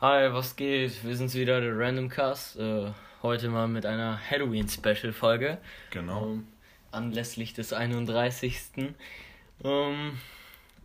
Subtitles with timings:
[0.00, 1.04] Hi, was geht?
[1.04, 2.58] Wir sind's wieder, der Random Cast.
[2.58, 2.90] Äh,
[3.22, 5.58] heute mal mit einer Halloween-Special-Folge.
[5.90, 6.24] Genau.
[6.24, 6.48] Ähm,
[6.90, 8.62] anlässlich des 31.
[9.62, 10.18] Ähm,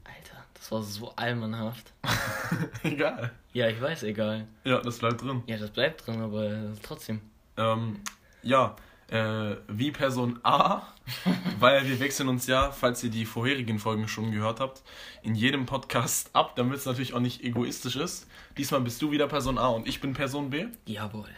[0.04, 1.93] Alter, das war so allmannhaft.
[2.84, 3.31] egal.
[3.54, 4.48] Ja, ich weiß, egal.
[4.66, 5.44] Ja, das bleibt drin.
[5.47, 7.22] Ja, das bleibt drin, aber trotzdem.
[7.55, 8.02] Ähm,
[8.44, 8.75] ja,
[9.09, 10.82] äh, wie Person A,
[11.59, 14.81] weil wir wechseln uns ja, falls ihr die vorherigen Folgen schon gehört habt,
[15.22, 18.28] in jedem Podcast ab, damit es natürlich auch nicht egoistisch ist.
[18.58, 20.68] Diesmal bist du wieder Person A und ich bin Person B.
[20.86, 21.30] Jawohl.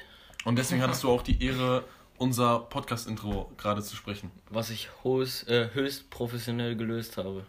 [0.46, 1.84] Und deswegen hattest du auch die Ehre,
[2.18, 4.32] unser Podcast-Intro gerade zu sprechen.
[4.50, 7.46] Was ich höchst, äh, höchst professionell gelöst habe.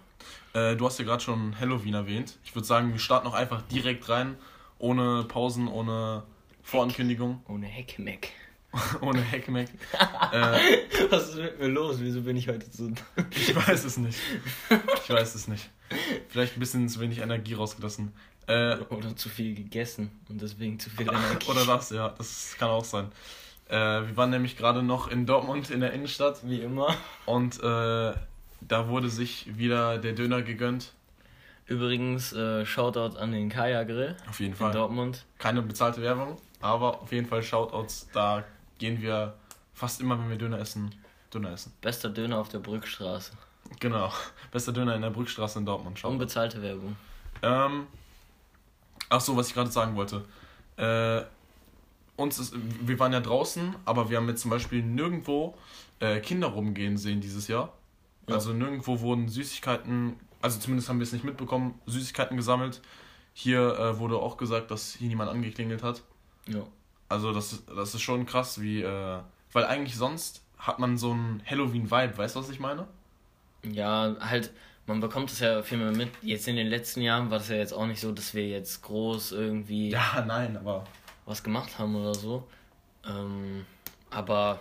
[0.53, 2.39] Äh, du hast ja gerade schon Halloween erwähnt.
[2.45, 4.37] Ich würde sagen, wir starten auch einfach direkt rein,
[4.79, 6.25] ohne Pausen, ohne
[6.63, 8.33] Vorankündigung, Ohne Heckmeck.
[9.01, 9.69] ohne Heckmeck.
[10.33, 10.59] äh,
[11.11, 11.97] Was ist mit mir los?
[12.01, 12.91] Wieso bin ich heute so...
[13.31, 14.19] Ich weiß es nicht.
[15.05, 15.71] Ich weiß es nicht.
[16.29, 18.13] Vielleicht ein bisschen zu wenig Energie rausgelassen.
[18.47, 21.47] Äh, Oder zu viel gegessen und deswegen zu viel Energie.
[21.51, 23.13] oder das, ja, das kann auch sein.
[23.69, 26.95] Äh, wir waren nämlich gerade noch in Dortmund in der Innenstadt Wie immer.
[27.27, 28.13] und äh,
[28.61, 30.93] da wurde sich wieder der Döner gegönnt.
[31.67, 34.73] Übrigens, äh, Shoutout an den Kaya Grill Auf jeden in Fall.
[34.73, 35.27] Dortmund.
[35.39, 38.09] Keine bezahlte Werbung, aber auf jeden Fall Shoutouts.
[38.15, 38.45] Da
[38.79, 39.35] gehen wir
[39.75, 40.95] fast immer, wenn wir Döner essen,
[41.33, 41.73] Döner essen.
[41.81, 43.33] Bester Döner auf der Brückstraße.
[43.81, 44.13] Genau.
[44.51, 45.99] Bester Döner in der Brückstraße in Dortmund.
[45.99, 46.13] Shoutout.
[46.15, 46.97] Unbezahlte Werbung.
[47.43, 47.87] Ähm,
[49.09, 50.25] ach so, was ich gerade sagen wollte.
[50.77, 51.25] Äh,
[52.17, 55.57] uns ist, wir waren ja draußen, aber wir haben jetzt zum Beispiel nirgendwo
[56.01, 57.73] äh, Kinder rumgehen sehen dieses Jahr.
[58.27, 58.35] Ja.
[58.35, 62.81] Also nirgendwo wurden Süßigkeiten, also zumindest haben wir es nicht mitbekommen, Süßigkeiten gesammelt.
[63.33, 66.03] Hier äh, wurde auch gesagt, dass hier niemand angeklingelt hat.
[66.47, 66.65] Ja.
[67.09, 69.21] Also das, ist- das ist schon krass, wie, äh,
[69.53, 72.87] weil eigentlich sonst hat man so einen Halloween-Vibe, weißt du, was ich meine?
[73.65, 74.51] Ja, halt,
[74.87, 76.11] man bekommt es ja viel mehr mit.
[76.23, 78.83] Jetzt in den letzten Jahren war das ja jetzt auch nicht so, dass wir jetzt
[78.83, 80.85] groß irgendwie Ja, nein, aber
[81.27, 82.47] was gemacht haben oder so.
[83.07, 83.67] Ähm,
[84.11, 84.61] aber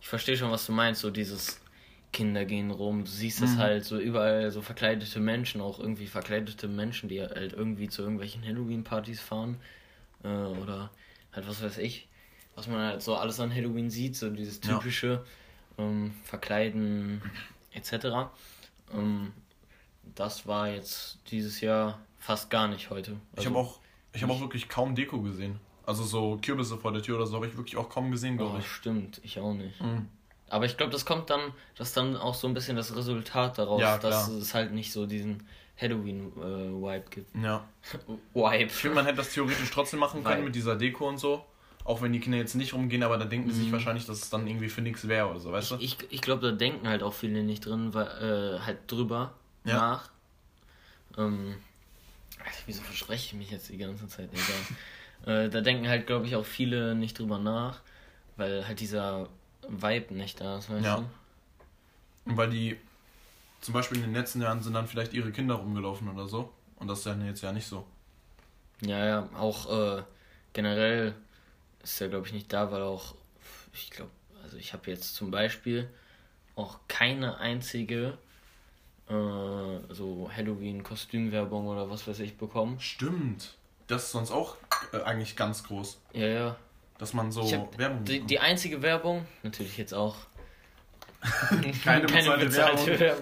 [0.00, 1.60] ich verstehe schon, was du meinst, so dieses
[2.12, 3.04] Kinder gehen rum.
[3.04, 3.60] Du siehst es Mhm.
[3.60, 8.44] halt so überall so verkleidete Menschen, auch irgendwie verkleidete Menschen, die halt irgendwie zu irgendwelchen
[8.44, 9.58] Halloween-Partys fahren.
[10.24, 10.90] Äh, oder
[11.32, 12.08] halt was weiß ich.
[12.54, 14.76] Was man halt so alles an Halloween sieht, so dieses Ja.
[14.78, 15.24] typische
[15.78, 17.22] ähm, Verkleiden
[17.72, 18.28] etc.
[18.92, 19.32] Ähm,
[20.14, 23.16] das war jetzt dieses Jahr fast gar nicht heute.
[23.38, 23.80] Ich habe auch,
[24.12, 25.58] ich habe auch wirklich kaum Deko gesehen.
[25.86, 28.56] Also so Kürbisse vor der Tür oder so habe ich wirklich auch kaum gesehen, glaube
[28.56, 28.66] Oh, ich.
[28.68, 29.80] stimmt, ich auch nicht.
[29.80, 30.08] Mhm.
[30.48, 31.40] Aber ich glaube, das kommt dann,
[31.76, 35.06] das dann auch so ein bisschen das Resultat daraus, Ja, dass es halt nicht so
[35.06, 35.46] diesen
[35.82, 37.36] Halloween-Vibe gibt.
[37.36, 37.68] Ja.
[38.34, 38.64] Vibe.
[38.64, 41.44] Ich finde, man hätte das theoretisch trotzdem machen können Weil- mit dieser Deko und so.
[41.84, 43.72] Auch wenn die Kinder jetzt nicht rumgehen, aber da denken die sich Mhm.
[43.72, 45.76] wahrscheinlich, dass es dann irgendwie für nichts wäre oder so, weißt du?
[45.80, 49.32] Ich, ich glaube, da denken halt auch viele nicht drin, weil, äh, halt drüber
[49.64, 49.74] Ja.
[49.76, 50.10] nach.
[51.18, 51.56] Ähm,
[52.38, 54.30] Alter, wieso verspreche ich mich jetzt die ganze Zeit?
[55.24, 55.46] Egal.
[55.46, 57.80] äh, da denken halt, glaube ich, auch viele nicht drüber nach,
[58.36, 59.28] weil halt dieser
[59.68, 60.96] Vibe nicht da ist, weißt Ja.
[60.98, 62.30] du?
[62.30, 62.78] Und weil die
[63.62, 66.52] zum Beispiel in den letzten Jahren sind dann vielleicht ihre Kinder rumgelaufen oder so.
[66.76, 67.86] Und das ist ja jetzt ja nicht so.
[68.82, 70.02] Ja, ja, auch äh,
[70.52, 71.14] generell
[71.82, 73.14] ist er, glaube ich, nicht da, weil auch,
[73.72, 74.10] ich glaube,
[74.42, 75.88] also ich habe jetzt zum Beispiel
[76.56, 78.18] auch keine einzige
[79.08, 82.80] äh, so Halloween-Kostümwerbung oder was weiß ich bekommen.
[82.80, 83.54] Stimmt.
[83.86, 84.56] Das ist sonst auch
[84.92, 86.00] äh, eigentlich ganz groß.
[86.14, 86.56] Ja, ja.
[86.98, 88.30] Dass man so Werbung Die, bekommt.
[88.30, 90.16] die einzige Werbung, natürlich jetzt auch.
[91.84, 92.52] Keine bezahlte
[92.98, 93.20] Werbung.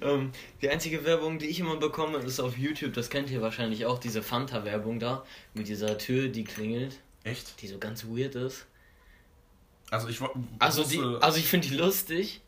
[0.00, 2.94] ähm, die einzige Werbung, die ich immer bekomme, ist auf YouTube.
[2.94, 5.24] Das kennt ihr wahrscheinlich auch, diese Fanta-Werbung da.
[5.52, 7.60] Mit dieser Tür, die klingelt, Echt?
[7.60, 8.66] die so ganz weird ist.
[9.90, 10.18] Also ich
[10.58, 12.40] Also, die, also ich finde die lustig,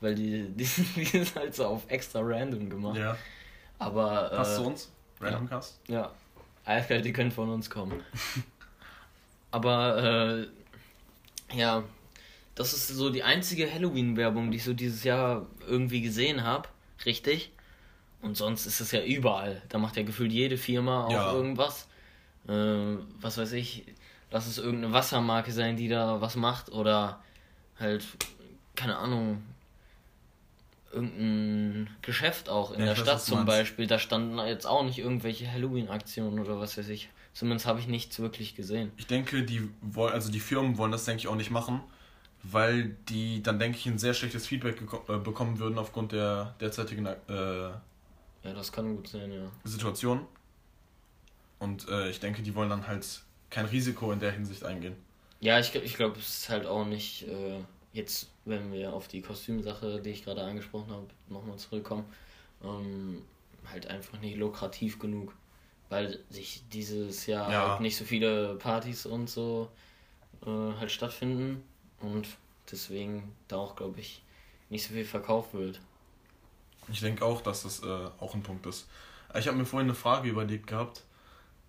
[0.00, 2.98] weil die, die, die ist halt so auf extra random gemacht.
[2.98, 3.16] ja.
[3.80, 4.90] Aber Passt äh, zu uns?
[5.20, 5.78] Random Cast?
[5.88, 6.12] ja,
[6.64, 8.02] Eiskalt, die können von uns kommen.
[9.50, 10.46] Aber
[11.52, 11.84] äh, ja,
[12.58, 16.68] das ist so die einzige Halloween-Werbung, die ich so dieses Jahr irgendwie gesehen habe,
[17.06, 17.52] richtig.
[18.20, 19.62] Und sonst ist es ja überall.
[19.68, 21.32] Da macht ja gefühlt jede Firma auch Ja.
[21.34, 21.86] irgendwas.
[22.48, 23.84] Äh, was weiß ich,
[24.32, 27.22] lass es irgendeine Wassermarke sein, die da was macht oder
[27.78, 28.04] halt,
[28.74, 29.42] keine Ahnung,
[30.92, 33.44] irgendein Geschäft auch in Ja, der weiß, Stadt du zum.
[33.44, 33.86] Beispiel.
[33.86, 37.08] Da standen jetzt auch nicht irgendwelche Halloween-Aktionen oder was weiß ich.
[37.34, 38.90] Zumindest habe ich nichts wirklich gesehen.
[38.96, 41.80] Ich denke, die wollen, also die Firmen wollen das, denke ich, auch nicht machen,
[42.42, 47.06] weil die dann, denke ich, ein sehr schlechtes Feedback äh, bekommen würden aufgrund der derzeitigen
[47.06, 47.80] äh, Ja,
[48.54, 49.50] das kann gut sein, ja.
[49.64, 50.26] Situation.
[51.58, 54.96] Und äh, ich denke, die wollen dann halt kein Risiko in der Hinsicht eingehen.
[55.40, 57.60] Ja, ich, ich glaube, es ist halt auch nicht, äh,
[57.92, 62.04] jetzt, wenn wir auf die Kostümsache, die ich gerade angesprochen habe, nochmal zurückkommen,
[62.64, 63.22] ähm,
[63.70, 65.34] halt einfach nicht lukrativ genug.
[65.90, 67.70] weil sich dieses Jahr Ja.
[67.70, 69.70] halt nicht so viele Partys und so
[70.46, 71.62] äh, halt stattfinden
[72.00, 72.26] und
[72.70, 74.22] deswegen da auch, glaube ich,
[74.70, 75.80] nicht so viel verkauft wird.
[76.90, 78.88] Ich denke auch, dass das äh, auch ein Punkt ist.
[79.34, 81.04] Ich habe mir vorhin eine Frage überlegt gehabt.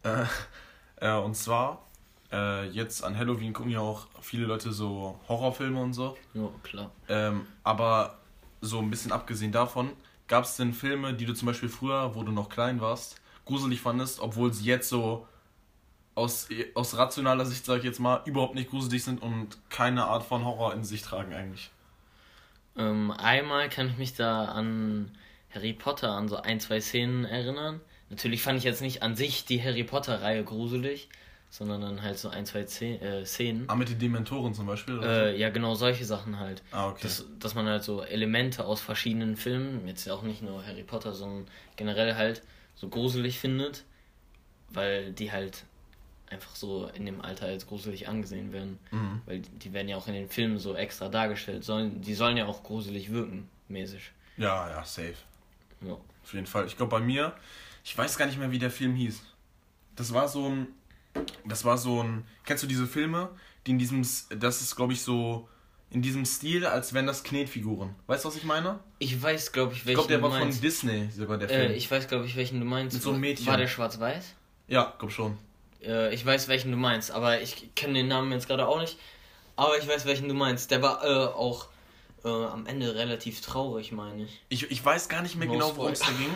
[0.04, 0.26] Äh,
[1.02, 1.86] äh, und zwar,
[2.32, 6.18] äh, jetzt an Halloween gucken ja auch viele Leute so Horrorfilme und so.
[6.34, 6.92] Ja, klar.
[7.08, 8.18] Ähm, aber
[8.62, 9.92] so ein bisschen abgesehen davon,
[10.28, 13.82] gab es denn Filme, die du zum Beispiel früher, wo du noch klein warst, gruselig
[13.82, 15.28] fandest, obwohl sie jetzt so
[16.20, 20.24] aus, aus rationaler Sicht, sag ich jetzt mal, überhaupt nicht gruselig sind und keine Art
[20.24, 21.72] von Horror in sich tragen eigentlich?
[22.78, 25.12] Ähm, einmal kann ich mich da an
[25.54, 27.82] Harry Potter, an so ein, zwei Szenen erinnern.
[28.10, 31.10] Natürlich fand ich jetzt nicht an sich die Harry Potter-Reihe gruselig,
[31.50, 33.66] sondern dann halt so ein, zwei Ze äh, Szenen.
[33.68, 35.00] Ah, mit den Dementoren zum Beispiel?
[35.00, 36.62] Oder Äh, ja, genau solche Sachen halt.
[36.72, 37.00] Ah, okay.
[37.04, 40.84] Dass, dass man halt so Elemente aus verschiedenen Filmen, jetzt ja auch nicht nur Harry
[40.84, 42.44] Potter, sondern generell halt
[42.76, 43.84] so gruselig findet,
[44.70, 45.66] weil die halt
[46.32, 48.80] einfach so in dem Alter als gruselig angesehen werden.
[48.92, 49.22] Mhm.
[49.26, 51.64] Weil die werden ja auch in den Filmen so extra dargestellt.
[51.64, 54.12] Sollen, die sollen ja auch gruselig wirken, mäßig.
[54.38, 55.16] Ja, ja, safe.
[55.82, 55.94] Ja.
[56.24, 56.66] Auf jeden Fall.
[56.68, 57.34] Ich glaube bei mir,
[57.84, 59.22] ich weiß gar nicht mehr, wie der Film hieß.
[59.96, 60.68] Das war so ein.
[61.46, 62.24] Das war so ein.
[62.46, 63.30] Kennst du diese Filme,
[63.66, 64.02] die in diesem.
[64.40, 65.48] Das ist, glaube ich, so.
[65.92, 67.96] In diesem Stil, als wären das Knetfiguren.
[68.06, 68.80] Weißt du, was ich meine?
[69.00, 70.64] Ich weiß, glaube ich, Ich welchen glaube, der war von meinst.
[70.64, 71.72] Disney sogar, der Film.
[71.72, 72.94] Äh, ich weiß, glaube ich, welchen du meinst.
[72.94, 73.48] Mit so einem Mädchen.
[73.48, 74.36] War der schwarz-weiß?
[74.68, 75.36] ja, glaub schon.
[75.84, 78.98] Äh, ich weiß, welchen du meinst, aber ich kenne den Namen jetzt gerade auch nicht.
[79.56, 80.72] Aber ich weiß, welchen du meinst.
[80.72, 81.68] Der war äh, auch
[82.24, 84.42] äh, am Ende relativ traurig, meine ich.
[84.50, 86.34] Ich, ich weiß gar nicht mehr No genau, worum es da ging.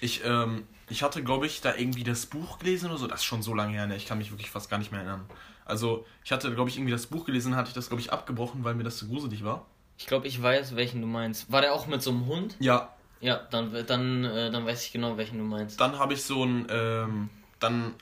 [0.00, 3.06] Ich, ähm, ich hatte, glaube ich, da irgendwie das Buch gelesen oder so.
[3.06, 3.96] Das ist schon so lange her, ne?
[3.96, 5.28] Ich kann mich wirklich fast gar nicht mehr erinnern.
[5.64, 8.62] Also, ich hatte, glaube ich, irgendwie das Buch gelesen, hatte ich das, glaube ich, abgebrochen,
[8.62, 9.66] weil mir das zu gruselig war.
[9.98, 11.50] Ich glaube, ich weiß, welchen du meinst.
[11.50, 12.56] War der auch mit so einem Hund?
[12.60, 15.80] Ja, Ja, dann, dann, äh, dann weiß ich genau, welchen du meinst.
[15.80, 17.94] dann habe ich so ein, ähm, dann,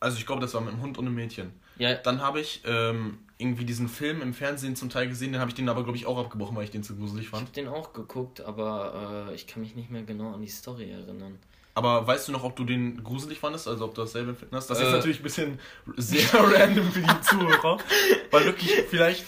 [0.00, 1.52] also ich glaube, das war mit einem Hund und einem Mädchen.
[1.78, 5.50] Ja, Dann habe ich ähm, irgendwie diesen Film im Fernsehen zum Teil gesehen, den habe
[5.50, 7.42] ich den aber, glaube ich, auch abgebrochen, weil ich den zu gruselig ich fand.
[7.42, 10.90] habe den auch geguckt, aber äh, ich kann mich nicht mehr genau an die Story
[10.90, 11.38] erinnern.
[11.74, 14.68] Aber weißt du noch, ob du den gruselig fandest, also ob du dasselbe empfinden hast?
[14.70, 14.92] Das ist Äh.
[14.92, 15.58] natürlich ein bisschen
[15.98, 17.76] sehr random für die Zuhörer,
[18.30, 19.26] weil wirklich vielleicht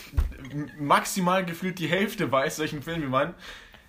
[0.79, 3.35] maximal gefühlt die Hälfte weiß, welchen Film wir meinen.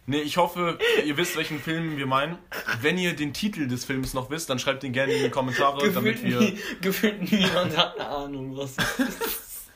[0.10, 2.40] Nee, ich hoffe, ihr wisst, welchen Film wir meinen.
[2.82, 5.92] Wenn ihr den Titel des Films noch wisst, dann schreibt ihn gerne in die Kommentare,
[5.92, 6.40] damit wir...
[6.40, 9.68] nie- gefühlt niemand hat eine Ahnung, was das ist.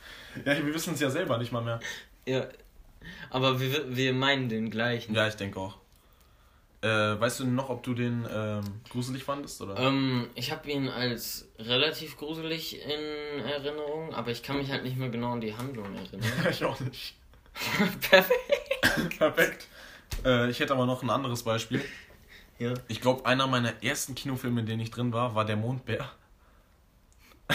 [0.43, 1.79] Ja, wir wissen es ja selber nicht mal mehr.
[2.25, 2.47] Ja,
[3.29, 5.13] aber wir, wir meinen den gleichen.
[5.13, 5.77] Ja, ich denke auch.
[6.81, 9.77] Äh, weißt du noch, ob du den ähm, gruselig fandest, oder?
[9.77, 14.97] Ähm, ich habe ihn als relativ gruselig in Erinnerung, aber ich kann mich halt nicht
[14.97, 16.27] mehr genau an die Handlung erinnern.
[16.49, 17.15] ich auch nicht.
[18.09, 19.17] Perfekt.
[19.19, 19.67] Perfekt.
[20.25, 21.83] Äh, ich hätte aber noch ein anderes Beispiel.
[22.59, 22.73] Ja.
[22.87, 26.09] Ich glaube, einer meiner ersten Kinofilme, in denen ich drin war, war Der Mondbär.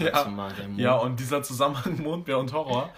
[0.00, 0.48] ja.
[0.76, 2.90] Ja, und dieser Zusammenhang Mondbär und Horror,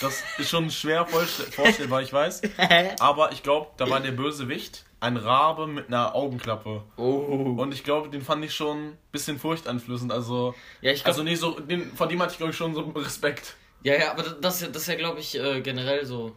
[0.00, 2.42] das ist schon schwer vorstell- vorstellbar, ich weiß.
[3.00, 6.82] Aber ich glaube, da war der Bösewicht ein Rabe mit einer Augenklappe.
[6.96, 7.56] Oh.
[7.58, 10.12] Und ich glaube, den fand ich schon ein bisschen furchteinflößend.
[10.12, 12.74] Also, Ja, ich glaube, also nee, so, den, von dem hatte ich, glaube ich, schon
[12.74, 13.56] so Respekt.
[13.82, 16.34] ja, ja, aber das, das ist ja, glaube ich, äh, generell so,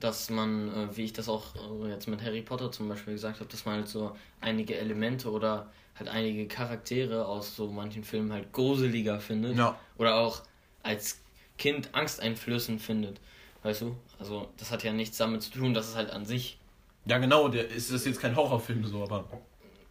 [0.00, 1.44] dass man, äh, wie ich das auch
[1.84, 5.30] äh, jetzt mit Harry Potter zum Beispiel gesagt habe, dass man halt so einige Elemente
[5.30, 9.56] oder halt einige Charaktere aus so manchen Filmen halt gruseliger findet.
[9.56, 9.78] Ja.
[9.96, 10.42] Oder auch
[10.82, 11.20] als
[11.58, 13.20] Kind angsteinflößend findet.
[13.64, 13.96] Weißt du?
[14.20, 16.58] Also, das hat ja nichts damit zu tun, dass es halt an sich,
[17.04, 19.24] Ja, genau, der ist das jetzt kein Horrorfilm so, aber.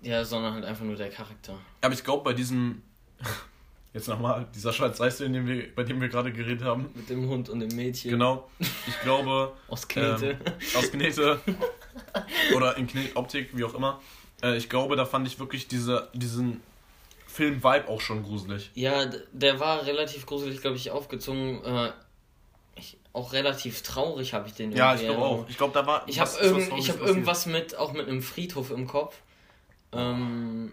[0.01, 1.57] ja, sondern halt einfach nur der Charakter.
[1.81, 2.81] Aber ich glaube, bei diesem.
[3.93, 6.89] Jetzt nochmal, dieser Schwarz-Weiß-Film, den wir- bei dem wir gerade geredet haben.
[6.93, 8.11] Mit dem Hund und dem Mädchen.
[8.11, 8.47] Genau.
[8.59, 9.53] Ich glaube.
[9.69, 10.31] Aus Knete.
[10.31, 11.39] Ähm, aus Knete.
[12.55, 13.99] oder in Knetoptik, wie auch immer.
[14.43, 16.61] Äh, ich glaube, da fand ich wirklich diese, diesen
[17.27, 18.69] Film-Vibe auch schon gruselig.
[18.75, 21.63] Ja, der war relativ gruselig, glaube ich, aufgezogen.
[21.63, 21.91] Äh,
[22.75, 25.49] ich, auch relativ traurig habe ich den Ja, ich glaube auch.
[25.49, 26.03] Ich glaube, da war.
[26.07, 29.15] Ich habe irgend, ich hab irgendwas mit, auch mit einem Friedhof im Kopf.
[29.91, 30.71] Ähm.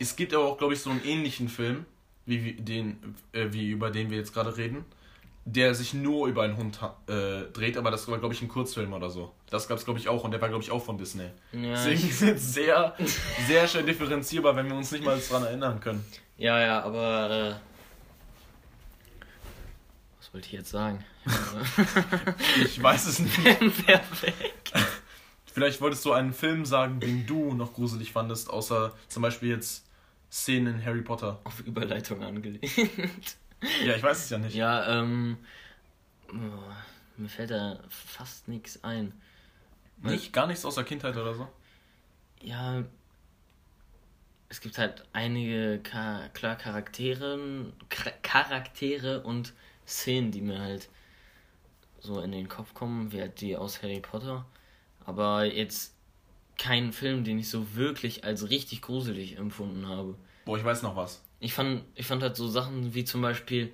[0.00, 1.84] Es gibt aber auch, glaube ich, so einen ähnlichen Film,
[2.24, 4.84] wie, den, äh, wie über den wir jetzt gerade reden,
[5.44, 8.92] der sich nur über einen Hund äh, dreht, aber das war, glaube ich, ein Kurzfilm
[8.94, 9.32] oder so.
[9.50, 11.30] Das gab es, glaube ich, auch und der war, glaube ich, auch von Disney.
[11.52, 12.96] Ja, Deswegen sind sehr,
[13.46, 16.04] sehr schön differenzierbar, wenn wir uns nicht mal daran erinnern können.
[16.38, 17.30] ja, ja, aber.
[17.30, 17.54] Äh,
[20.18, 21.04] was wollte ich jetzt sagen?
[22.64, 23.36] Ich weiß es nicht.
[23.86, 24.72] Perfekt.
[25.52, 29.84] Vielleicht wolltest du einen Film sagen, den du noch gruselig fandest, außer zum Beispiel jetzt
[30.30, 31.40] Szenen in Harry Potter.
[31.44, 32.66] Auf Überleitung angelegt.
[33.84, 34.54] Ja, ich weiß es ja nicht.
[34.54, 35.36] ja, ähm.
[36.32, 36.72] Oh,
[37.18, 39.12] mir fällt da fast nichts ein.
[39.98, 40.32] Nicht?
[40.32, 41.46] Gar nichts außer Kindheit oder so?
[42.40, 42.82] Ja.
[44.48, 47.74] es gibt halt einige Ka klar Charakteren,
[48.22, 49.52] Charaktere und
[49.86, 50.88] Szenen, die mir halt
[51.98, 54.46] so in den Kopf kommen, wie halt die aus Harry Potter.
[55.04, 55.94] Aber jetzt
[56.60, 60.14] keinen Film, den ich so wirklich als richtig gruselig empfunden habe.
[60.44, 61.22] Boah, ich weiß noch was.
[61.40, 63.72] Ich fand, ich fand halt so Sachen wie zum Beispiel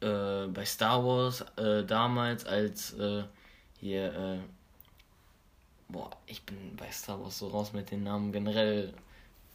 [0.00, 3.22] äh, bei Star Wars äh, damals als äh,
[3.78, 4.38] hier, äh,
[5.88, 8.92] boah, ich bin bei Star Wars so raus mit den Namen generell.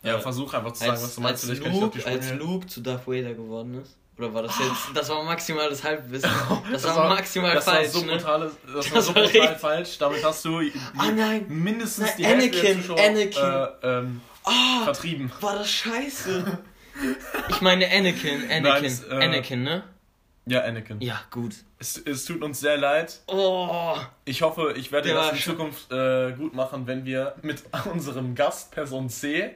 [0.02, 1.50] Ja, versuch einfach zu sagen, was du meinst.
[1.50, 3.98] Als, Luke, als Luke zu Darth Vader geworden ist.
[4.20, 6.30] Oder war das jetzt, das war maximal das Halbwissen.
[6.72, 7.94] Das, das war, maximal das falsch.
[7.94, 9.98] War so brutale, das, das war so brutal falsch.
[9.98, 11.46] Damit hast du oh nein.
[11.48, 13.44] mindestens nein, die Anakin, Hälfte Zuschauer, Anakin.
[13.44, 15.32] Äh, ähm, oh, vertrieben.
[15.40, 16.60] War das scheiße.
[17.50, 19.84] ich meine Anakin, Anakin, nein, äh, Anakin, ne?
[20.46, 21.00] Ja, Anakin.
[21.00, 21.56] Ja, gut.
[21.78, 23.22] Es, es tut uns sehr leid.
[23.28, 23.96] Oh.
[24.26, 28.72] Ich hoffe, ich werde das in Zukunft äh, gut machen, wenn wir mit unserem Gast,
[28.72, 29.56] Person C,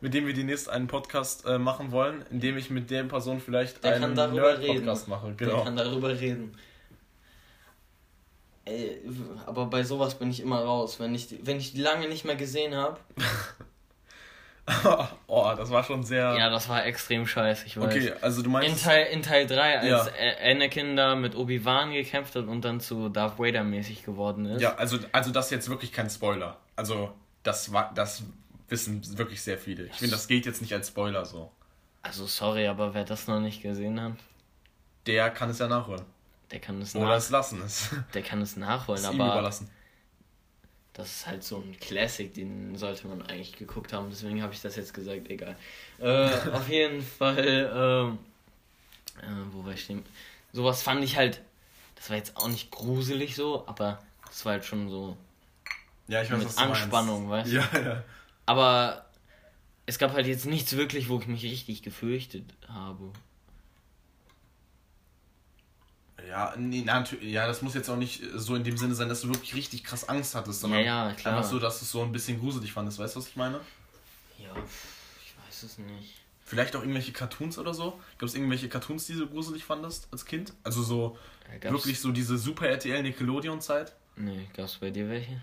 [0.00, 3.40] mit dem wir demnächst einen Podcast äh, machen wollen, in dem ich mit der Person
[3.40, 5.34] vielleicht der einen Nerd-Podcast mache.
[5.36, 5.56] Genau.
[5.56, 6.56] Der kann darüber reden.
[8.66, 9.02] Ey,
[9.46, 10.98] aber bei sowas bin ich immer raus.
[10.98, 12.98] Wenn ich, wenn ich die lange nicht mehr gesehen habe.
[15.26, 16.34] oh, das war schon sehr.
[16.38, 17.84] Ja, das war extrem scheiße, ich weiß.
[17.84, 18.70] Okay, also du meinst.
[18.70, 20.50] In Teil, in Teil 3, als ja.
[20.50, 24.62] Anakin da mit Obi-Wan gekämpft hat und dann zu Darth Vader mäßig geworden ist.
[24.62, 26.56] Ja, also, also das ist jetzt wirklich kein Spoiler.
[26.76, 28.22] Also, das war, das
[28.74, 29.86] wissen wirklich sehr viele.
[29.86, 31.52] Ich finde, das geht jetzt nicht als Spoiler so.
[32.02, 34.16] Also sorry, aber wer das noch nicht gesehen hat,
[35.06, 36.02] der kann es ja nachholen.
[36.50, 37.90] Der kann es Oder es lassen es.
[38.14, 39.14] Der kann es nachholen, es aber.
[39.14, 39.70] Ihm überlassen.
[40.92, 44.10] Das ist halt so ein Classic, den sollte man eigentlich geguckt haben.
[44.10, 45.56] Deswegen habe ich das jetzt gesagt, egal.
[45.98, 50.04] Äh, auf jeden Fall, äh, äh, wo war ich stehen?
[50.52, 51.40] Sowas fand ich halt,
[51.96, 55.16] das war jetzt auch nicht gruselig so, aber das war halt schon so.
[56.06, 57.56] Ja, ich weiß, mit Anspannung, weißt du?
[57.56, 58.04] Ja, ja.
[58.46, 59.06] Aber
[59.86, 63.12] es gab halt jetzt nichts wirklich, wo ich mich richtig gefürchtet habe.
[66.28, 69.20] Ja, nee, natürlich, ja, das muss jetzt auch nicht so in dem Sinne sein, dass
[69.20, 71.36] du wirklich richtig krass Angst hattest, sondern ja, ja, klar.
[71.36, 72.98] einfach so, dass du es so ein bisschen gruselig fandest.
[72.98, 73.60] Weißt du, was ich meine?
[74.38, 76.14] Ja, ich weiß es nicht.
[76.44, 78.00] Vielleicht auch irgendwelche Cartoons oder so?
[78.18, 80.52] Gab es irgendwelche Cartoons, die du gruselig fandest als Kind?
[80.62, 81.18] Also so
[81.62, 83.94] ja, wirklich so diese Super RTL Nickelodeon Zeit?
[84.16, 85.42] Nee, gab es bei dir welche?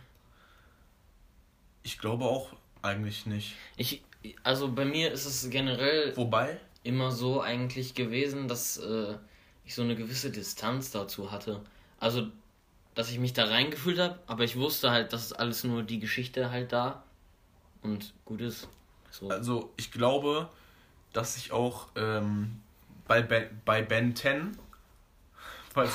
[1.83, 3.55] Ich glaube auch eigentlich nicht.
[3.77, 4.03] Ich,
[4.43, 6.15] also bei mir ist es generell.
[6.15, 6.59] Wobei?
[6.83, 9.15] Immer so eigentlich gewesen, dass äh,
[9.65, 11.61] ich so eine gewisse Distanz dazu hatte.
[11.99, 12.27] Also,
[12.95, 15.99] dass ich mich da reingefühlt habe, aber ich wusste halt, dass es alles nur die
[15.99, 17.03] Geschichte halt da
[17.81, 18.67] und gut ist.
[19.11, 19.29] So.
[19.29, 20.49] Also, ich glaube,
[21.13, 22.61] dass ich auch ähm,
[23.07, 24.57] bei, ben, bei Ben 10,
[25.73, 25.91] falls,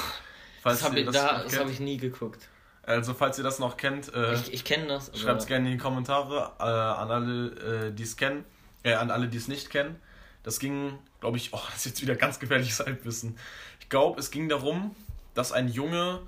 [0.62, 2.48] falls das habe ich, da, hab ich nie geguckt.
[2.86, 5.10] Also, falls ihr das noch kennt, äh, ich, ich kenne das.
[5.18, 8.44] Schreibt es gerne in die Kommentare äh, an alle, äh, die es kennen,
[8.84, 9.96] äh, an alle, die es nicht kennen.
[10.44, 13.36] Das ging, glaube ich, oh, das ist jetzt wieder ganz gefährliches Halbwissen.
[13.80, 14.94] Ich glaube, es ging darum,
[15.34, 16.20] dass ein Junge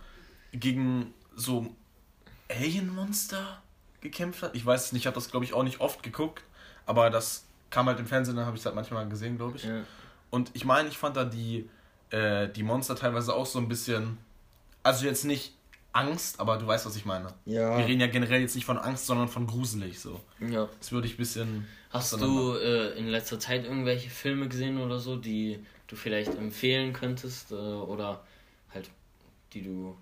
[0.52, 1.74] gegen so
[2.50, 3.62] Alien-Monster
[4.00, 4.54] gekämpft hat.
[4.56, 6.42] Ich weiß es nicht, ich habe das, glaube ich, auch nicht oft geguckt,
[6.86, 9.64] aber das kam halt im Fernsehen, dann habe ich es halt manchmal gesehen, glaube ich.
[9.64, 9.82] Ja.
[10.30, 11.68] Und ich meine, ich fand da die,
[12.10, 14.18] äh, die Monster teilweise auch so ein bisschen,
[14.82, 15.54] also jetzt nicht
[15.98, 17.34] Angst, aber du weißt, was ich meine.
[17.44, 17.76] Ja.
[17.76, 20.20] Wir reden ja generell jetzt nicht von Angst, sondern von gruselig so.
[20.40, 20.68] Ja.
[20.78, 21.66] Das würde ich ein bisschen.
[21.90, 26.92] Hast du äh, in letzter Zeit irgendwelche Filme gesehen oder so, die du vielleicht empfehlen
[26.92, 28.22] könntest äh, oder
[28.72, 28.90] halt
[29.52, 29.96] die du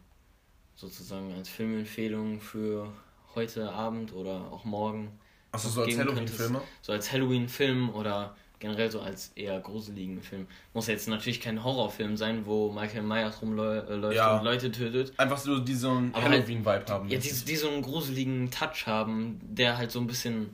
[0.74, 2.92] sozusagen als Filmempfehlung für
[3.34, 5.18] heute Abend oder auch morgen.
[5.52, 6.60] Achso, so als Halloween-Filme?
[6.82, 10.46] So als Halloween-Film oder generell so als eher gruseligen Film.
[10.72, 14.38] Muss jetzt natürlich kein Horrorfilm sein, wo Michael Myers rumläuft äh, ja.
[14.38, 15.12] und Leute tötet.
[15.18, 17.08] Einfach so, die so einen halt Halloween-Vibe halt, haben.
[17.08, 20.50] Ja, die, die so einen gruseligen Touch haben, der halt so ein bisschen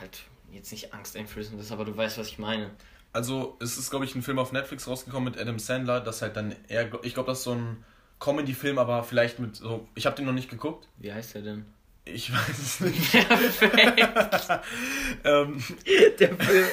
[0.00, 2.70] halt jetzt nicht angsteinflößend ist, aber du weißt, was ich meine.
[3.12, 6.36] Also, es ist, glaube ich, ein Film auf Netflix rausgekommen mit Adam Sandler, das halt
[6.36, 7.84] dann eher, ich glaube, das ist so ein
[8.18, 10.88] Comedy-Film, aber vielleicht mit so, ich habe den noch nicht geguckt.
[10.96, 11.64] Wie heißt der denn?
[12.06, 13.12] Ich weiß es nicht.
[13.12, 14.08] Perfekt.
[15.24, 15.64] ähm.
[16.18, 16.66] Der Film,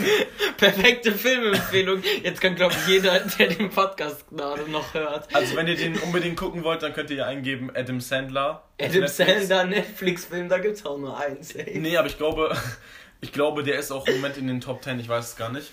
[0.58, 2.04] perfekte Filmempfehlung.
[2.22, 5.34] Jetzt kann, glaube ich, jeder, der den Podcast gerade noch hört.
[5.34, 8.64] Also, wenn ihr den unbedingt gucken wollt, dann könnt ihr ja eingeben Adam Sandler.
[8.78, 9.16] Adam Netflix.
[9.16, 11.80] Sandler, Netflix-Film, da gibt es auch nur eins, ey.
[11.80, 12.54] Nee, aber ich glaube,
[13.22, 15.50] ich glaube, der ist auch im Moment in den Top 10, ich weiß es gar
[15.50, 15.72] nicht.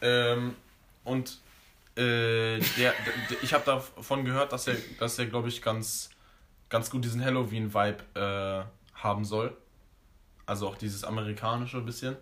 [0.00, 0.56] Ähm,
[1.04, 1.38] und
[1.94, 2.92] äh, der, der,
[3.42, 6.10] ich habe davon gehört, dass er, dass er glaube ich, ganz,
[6.68, 9.56] ganz gut diesen Halloween-Vibe äh, haben soll.
[10.44, 12.16] Also auch dieses amerikanische bisschen.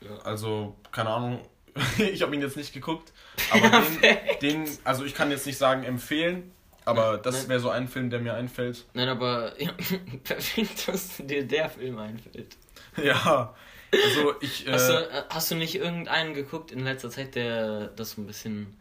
[0.00, 0.16] Ja.
[0.24, 1.40] Also, keine Ahnung,
[1.98, 3.12] ich habe ihn jetzt nicht geguckt,
[3.50, 6.52] aber den, den, also ich kann jetzt nicht sagen empfehlen,
[6.84, 8.86] aber das wäre so ein Film, der mir einfällt.
[8.94, 9.72] Nein, aber ja,
[10.24, 12.56] perfekt, dass dir der Film einfällt.
[12.96, 13.54] Ja,
[13.92, 14.66] Also ich.
[14.66, 18.26] Äh, hast, du, äh, hast du nicht irgendeinen geguckt in letzter Zeit, der das ein
[18.26, 18.76] bisschen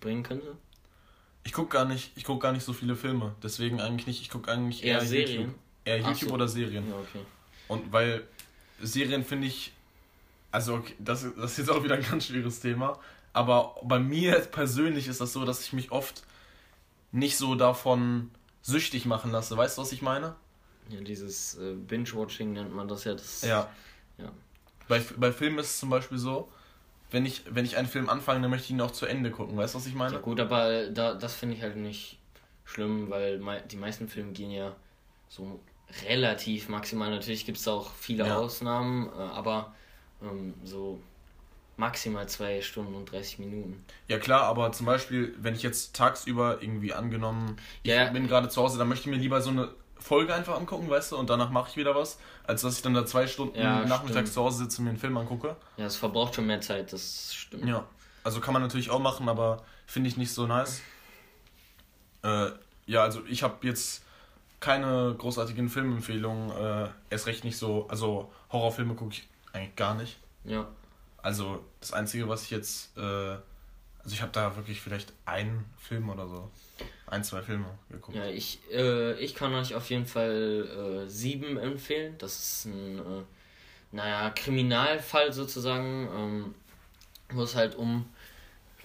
[0.00, 0.56] bringen könnte?
[1.44, 4.20] Ich guck gar nicht, ich guck gar nicht so viele Filme, deswegen eigentlich nicht.
[4.22, 5.40] Ich guck eigentlich eher, eher Serien.
[5.40, 5.54] YouTube.
[5.84, 6.34] Eher YouTube so.
[6.34, 6.88] oder Serien.
[6.88, 7.24] Ja, okay.
[7.68, 8.26] Und weil
[8.82, 9.72] Serien finde ich,
[10.50, 12.98] also okay, das, das ist jetzt auch wieder ein ganz schweres Thema,
[13.32, 16.22] aber bei mir persönlich ist das so, dass ich mich oft
[17.12, 18.30] nicht so davon
[18.62, 19.56] süchtig machen lasse.
[19.56, 20.34] Weißt du, was ich meine?
[20.88, 23.12] Ja, dieses äh, Binge-Watching nennt man das ja.
[23.12, 23.68] Das, ja.
[24.18, 24.32] ja.
[24.88, 26.50] Bei, bei Filmen ist es zum Beispiel so,
[27.10, 29.56] wenn ich, wenn ich einen Film anfange, dann möchte ich ihn auch zu Ende gucken.
[29.56, 30.14] Weißt du, was ich meine?
[30.14, 32.18] Ja, gut, aber da, das finde ich halt nicht
[32.64, 34.74] schlimm, weil die meisten Filme gehen ja
[35.28, 35.60] so
[36.08, 37.10] relativ maximal.
[37.10, 38.36] Natürlich gibt es auch viele ja.
[38.36, 39.74] Ausnahmen, äh, aber
[40.22, 41.00] ähm, so
[41.76, 43.84] maximal zwei Stunden und 30 Minuten.
[44.06, 48.10] Ja klar, aber zum Beispiel, wenn ich jetzt tagsüber irgendwie angenommen, ich ja.
[48.10, 51.12] bin gerade zu Hause, dann möchte ich mir lieber so eine Folge einfach angucken, weißt
[51.12, 53.84] du, und danach mache ich wieder was, als dass ich dann da zwei Stunden ja,
[53.84, 55.56] nachmittags zu Hause sitze und mir einen Film angucke.
[55.76, 57.66] Ja, es verbraucht schon mehr Zeit, das stimmt.
[57.66, 57.84] Ja,
[58.24, 60.82] also kann man natürlich auch machen, aber finde ich nicht so nice.
[62.22, 62.50] Äh,
[62.86, 64.04] ja, also ich habe jetzt
[64.60, 70.18] keine großartigen Filmempfehlungen, äh, erst recht nicht so, also Horrorfilme gucke ich eigentlich gar nicht.
[70.44, 70.68] Ja.
[71.22, 76.10] Also das Einzige, was ich jetzt, äh, also ich habe da wirklich vielleicht einen Film
[76.10, 76.50] oder so,
[77.06, 78.16] ein, zwei Filme geguckt.
[78.16, 82.14] Ja, ich, äh, ich kann euch auf jeden Fall äh, sieben empfehlen.
[82.18, 83.22] Das ist ein, äh,
[83.92, 86.54] naja, Kriminalfall sozusagen, ähm,
[87.30, 88.06] wo es halt um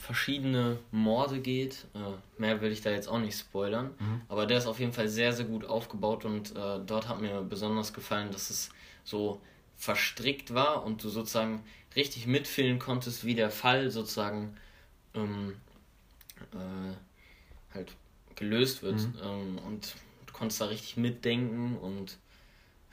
[0.06, 1.86] verschiedene Morde geht.
[1.96, 3.92] Äh, mehr will ich da jetzt auch nicht spoilern.
[4.00, 4.22] Mhm.
[4.28, 7.42] Aber der ist auf jeden Fall sehr, sehr gut aufgebaut und äh, dort hat mir
[7.42, 8.70] besonders gefallen, dass es
[9.04, 9.42] so
[9.76, 11.64] verstrickt war und du sozusagen
[11.96, 14.56] richtig mitfühlen konntest, wie der Fall sozusagen
[15.16, 15.56] ähm,
[16.54, 17.92] äh, halt
[18.36, 19.00] gelöst wird.
[19.00, 19.14] Mhm.
[19.24, 19.96] Ähm, und
[20.28, 22.18] du konntest da richtig mitdenken und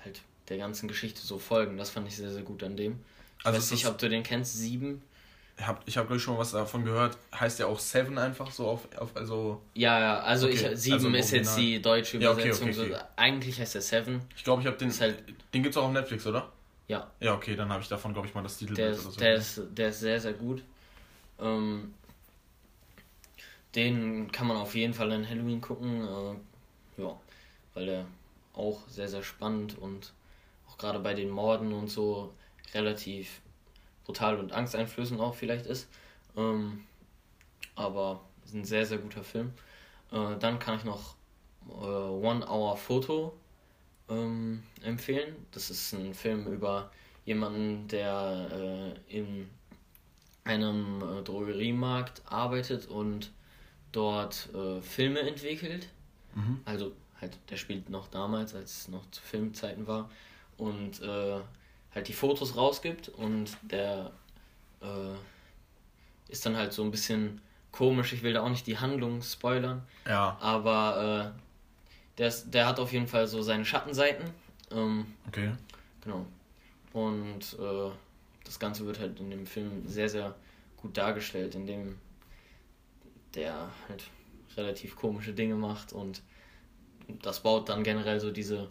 [0.02, 1.76] halt der ganzen Geschichte so folgen.
[1.76, 3.00] Das fand ich sehr, sehr gut an dem.
[3.38, 5.02] Ich also weiß nicht, ob du den kennst, Sieben.
[5.62, 7.16] Ich habe, ich hab, glaube ich, schon was davon gehört.
[7.33, 9.62] Heißt ja auch Seven einfach so auf, auf also.
[9.75, 10.72] Ja, ja, also okay.
[10.72, 12.66] ich, Sieben also ist jetzt die deutsche Übersetzung.
[12.66, 14.22] Ja, okay, okay, so, eigentlich heißt er Seven.
[14.37, 14.90] Ich glaube, ich habe den.
[14.90, 15.22] Halt,
[15.55, 16.51] den gibt es auch auf Netflix, oder?
[16.88, 17.09] Ja.
[17.20, 18.75] Ja, okay, dann habe ich davon, glaube ich, mal das Titel.
[18.75, 19.20] Der, ist, so.
[19.20, 20.64] der, ist, der ist sehr, sehr gut.
[21.40, 21.94] Ähm,
[23.77, 26.09] den kann man auf jeden Fall in Halloween gucken.
[26.09, 27.16] Äh, ja,
[27.75, 28.07] weil der
[28.55, 30.12] auch sehr, sehr spannend und
[30.68, 32.35] auch gerade bei den Morden und so
[32.75, 33.40] relativ
[34.04, 35.88] brutal und angsteinflößend auch vielleicht ist.
[36.36, 36.84] Ähm,
[37.74, 39.52] aber ist ein sehr, sehr guter Film.
[40.10, 41.14] Äh, dann kann ich noch
[41.68, 43.34] äh, One Hour Photo
[44.08, 45.34] ähm, empfehlen.
[45.52, 46.90] Das ist ein Film über
[47.24, 49.48] jemanden, der äh, in
[50.44, 53.30] einem äh, Drogeriemarkt arbeitet und
[53.92, 55.88] dort äh, Filme entwickelt.
[56.34, 56.60] Mhm.
[56.64, 60.10] Also halt, der spielt noch damals, als es noch zu Filmzeiten war.
[60.58, 61.40] Und äh,
[61.94, 64.12] halt die Fotos rausgibt und der
[64.81, 65.14] äh,
[66.28, 68.12] ist dann halt so ein bisschen komisch.
[68.12, 69.83] Ich will da auch nicht die Handlung spoilern.
[70.07, 70.37] Ja.
[70.40, 74.31] Aber äh, der, ist, der hat auf jeden Fall so seine Schattenseiten.
[74.70, 75.52] Ähm, okay.
[76.02, 76.26] Genau.
[76.92, 77.90] Und äh,
[78.44, 80.35] das Ganze wird halt in dem Film sehr, sehr
[80.76, 81.98] gut dargestellt, indem
[83.35, 84.05] der halt
[84.57, 86.22] relativ komische Dinge macht und
[87.22, 88.68] das baut dann generell so diese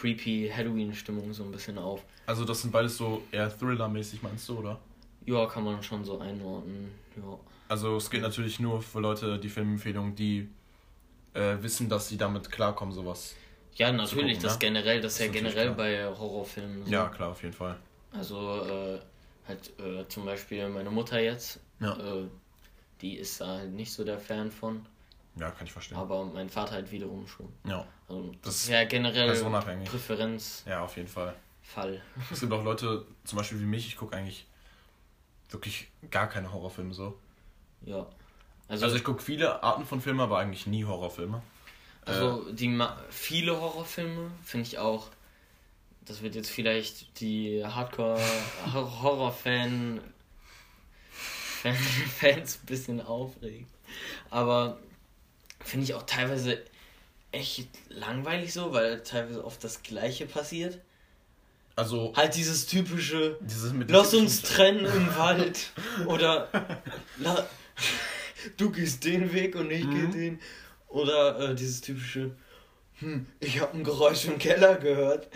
[0.00, 2.02] creepy Halloween-Stimmung so ein bisschen auf.
[2.26, 4.78] Also das sind beides so eher Thriller-mäßig, meinst du, oder?
[5.24, 7.38] Ja, kann man schon so einordnen, ja.
[7.68, 10.48] Also es geht natürlich nur für Leute, die Filmempfehlungen, die
[11.34, 13.34] äh, wissen, dass sie damit klarkommen, sowas.
[13.74, 14.58] Ja, natürlich, gucken, das ne?
[14.60, 15.76] generell, das ist ja generell klar.
[15.76, 16.90] bei Horrorfilmen so.
[16.90, 17.76] Ja, klar, auf jeden Fall.
[18.12, 18.98] Also, äh,
[19.48, 21.96] halt äh, zum Beispiel meine Mutter jetzt, ja.
[21.96, 22.24] äh,
[23.00, 24.86] die ist da halt nicht so der Fan von.
[25.38, 25.98] Ja, kann ich verstehen.
[25.98, 27.52] Aber mein Vater halt wiederum schon.
[27.64, 27.86] Ja.
[28.08, 29.34] Also, das, das ist ja generell
[29.84, 30.64] Präferenz.
[30.66, 31.34] Ja, auf jeden Fall.
[31.62, 32.00] Fall.
[32.30, 34.46] Es gibt auch Leute, zum Beispiel wie mich, ich gucke eigentlich
[35.50, 37.18] wirklich gar keine Horrorfilme so.
[37.82, 38.06] Ja.
[38.68, 41.42] Also, also ich gucke viele Arten von Filmen, aber eigentlich nie Horrorfilme.
[42.04, 45.08] Also äh, die viele Horrorfilme finde ich auch.
[46.04, 48.20] Das wird jetzt vielleicht die Hardcore
[48.72, 50.00] Horrorfan
[52.20, 53.66] Fans ein bisschen aufregen.
[54.30, 54.78] Aber
[55.60, 56.62] finde ich auch teilweise
[57.32, 60.80] echt langweilig so, weil teilweise oft das Gleiche passiert.
[61.76, 62.14] Also.
[62.16, 63.38] Halt dieses typische.
[63.40, 65.72] Dieses lass uns trennen im Wald.
[66.06, 66.48] Oder.
[67.18, 67.46] La,
[68.56, 69.90] du gehst den Weg und ich mhm.
[69.90, 70.40] gehe den.
[70.88, 72.30] Oder äh, dieses typische.
[73.00, 75.28] Hm, ich habe ein Geräusch im Keller gehört.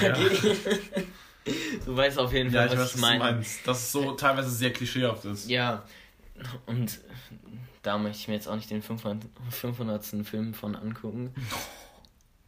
[0.00, 0.12] Ja.
[1.84, 3.18] du weißt auf jeden Fall, ja, ich was weiß, ich meine.
[3.18, 3.66] Meinst.
[3.66, 5.48] Dass es so teilweise sehr klischeehaft ist.
[5.50, 5.84] Ja.
[6.66, 7.00] Und
[7.82, 9.24] da möchte ich mir jetzt auch nicht den 500.
[9.50, 10.04] 500.
[10.26, 11.34] Film von angucken.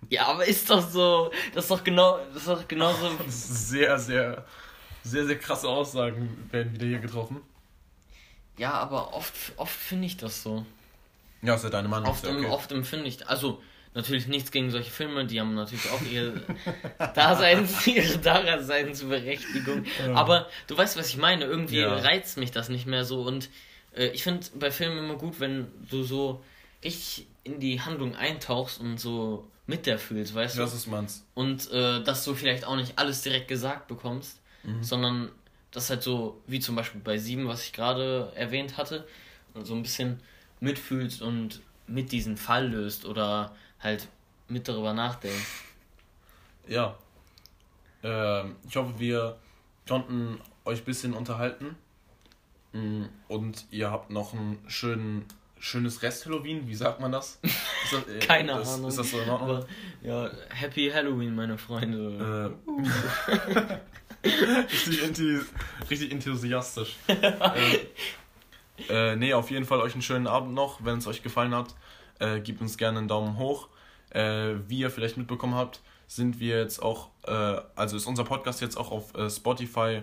[0.08, 1.30] Ja, aber ist doch so.
[1.54, 2.18] Das ist doch genau.
[2.32, 3.10] Das ist doch genauso.
[3.28, 4.46] Ist sehr, sehr
[5.02, 7.42] Sehr, sehr krasse Aussagen werden wieder hier getroffen.
[8.56, 10.64] Ja, aber oft, oft finde ich das so.
[11.42, 12.08] Ja, ist ja deine Meinung.
[12.08, 12.46] Oft, okay.
[12.46, 13.62] oft empfinde ich, also
[13.92, 16.42] natürlich nichts gegen solche Filme, die haben natürlich auch ihre,
[17.14, 19.84] Daseins, ihre Daseinsberechtigung.
[20.06, 20.14] Ja.
[20.14, 21.44] Aber du weißt, was ich meine.
[21.44, 21.94] Irgendwie Ja.
[21.94, 23.22] reizt mich das nicht mehr so.
[23.22, 23.50] Und
[23.94, 26.42] äh, ich finde bei Filmen immer gut, wenn du so
[26.84, 30.60] richtig in die Handlung eintauchst und so mit der fühlst, weißt du?
[30.62, 31.24] Das ist meins.
[31.34, 34.82] Und äh, dass du vielleicht auch nicht alles direkt gesagt bekommst, Mhm.
[34.82, 35.32] sondern
[35.70, 39.06] das halt so, wie zum Beispiel bei Sieben, was ich gerade erwähnt hatte,
[39.54, 40.20] und so ein bisschen
[40.60, 44.08] mitfühlst und mit diesen Fall löst oder halt
[44.48, 45.48] mit darüber nachdenkst.
[46.68, 46.96] Ja.
[48.02, 49.38] Ähm, ich hoffe, wir
[49.88, 51.76] konnten euch ein bisschen unterhalten.
[52.72, 55.24] Mm, Und ihr habt noch ein schön,
[55.58, 56.66] schönes Rest-Halloween.
[56.68, 57.38] Wie sagt man das?
[57.42, 58.88] Ist das äh, Keine das, Ahnung.
[58.88, 59.50] Ist das so in Ordnung?
[59.50, 59.66] Aber
[60.02, 62.54] ja, Happy Halloween, meine Freunde.
[64.24, 65.40] Äh, richtig, enthi
[65.90, 66.96] richtig enthusiastisch.
[67.08, 67.78] äh,
[68.88, 70.84] äh, nee, auf jeden Fall euch einen schönen Abend noch.
[70.84, 71.74] Wenn es euch gefallen hat,
[72.18, 73.68] äh, gebt uns gerne einen Daumen hoch.
[74.10, 78.60] Äh, wie ihr vielleicht mitbekommen habt, sind wir jetzt auch, äh, also ist unser Podcast
[78.60, 80.02] jetzt auch auf äh, Spotify,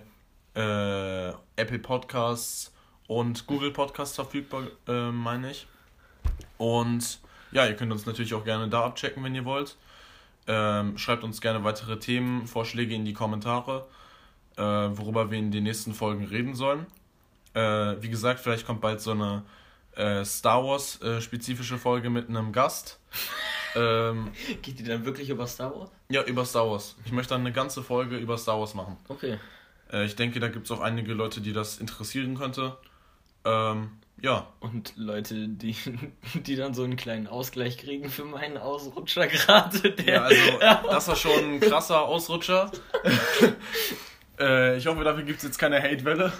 [0.57, 2.73] äh, Apple Podcasts
[3.07, 5.67] und Google Podcasts verfügbar, äh, meine ich.
[6.57, 7.19] Und
[7.51, 9.77] ja, ihr könnt uns natürlich auch gerne da abchecken, wenn ihr wollt.
[10.47, 13.87] Ähm, schreibt uns gerne weitere Themenvorschläge in die Kommentare,
[14.55, 16.87] äh, worüber wir in den nächsten Folgen reden sollen.
[17.53, 19.43] Äh, wie gesagt, vielleicht kommt bald so eine
[19.95, 22.99] äh, Star Wars äh, spezifische Folge mit einem Gast.
[23.75, 25.91] ähm, Geht die dann wirklich über Star Wars?
[26.09, 26.95] ja, über Star Wars.
[27.05, 28.97] Ich möchte dann eine ganze Folge über Star Wars machen.
[29.07, 29.37] Okay.
[29.91, 32.77] Äh, ich denke, da gibt es auch einige Leute, die das interessieren könnte.
[33.45, 35.75] Ähm, ja, Und Leute, die,
[36.33, 39.95] die dann so einen kleinen Ausgleich kriegen für meinen Ausrutscher gerade.
[40.05, 42.71] Ja, also das war schon ein krasser Ausrutscher.
[44.39, 46.33] äh, ich hoffe, dafür gibt es jetzt keine Hatewelle.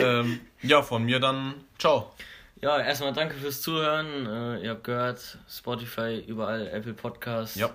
[0.00, 2.12] ähm, ja, von mir dann ciao.
[2.60, 4.26] Ja, erstmal danke fürs Zuhören.
[4.26, 7.56] Äh, ihr habt gehört, Spotify, überall, Apple Podcasts.
[7.56, 7.68] Ja.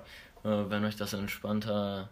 [0.44, 2.10] Äh, wenn euch das entspannter,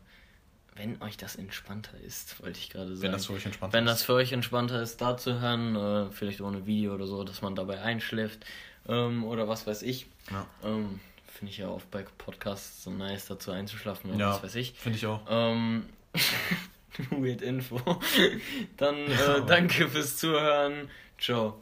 [0.75, 3.01] wenn euch das entspannter ist, wollte ich gerade sagen.
[3.01, 3.91] Wenn das für euch entspannt Wenn ist.
[3.91, 7.41] das für euch entspannter ist, da zu hören, äh, vielleicht ohne Video oder so, dass
[7.41, 8.45] man dabei einschläft
[8.87, 10.07] ähm, oder was weiß ich.
[10.31, 10.45] Ja.
[10.63, 14.55] Ähm, Finde ich ja oft bei Podcasts so nice, dazu einzuschlafen oder Ja, was weiß
[14.55, 14.73] ich.
[14.73, 15.21] finde ich auch.
[15.29, 15.85] Ähm,
[17.09, 17.79] weird Info.
[18.77, 20.89] Dann äh, danke fürs Zuhören.
[21.17, 21.59] Ciao.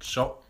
[0.00, 0.42] Ciao.